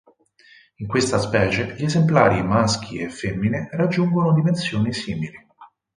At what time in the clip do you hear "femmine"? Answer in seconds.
3.09-3.67